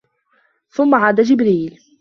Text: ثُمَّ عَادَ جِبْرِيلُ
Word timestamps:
ثُمَّ 0.69 0.95
عَادَ 0.95 1.21
جِبْرِيلُ 1.21 1.79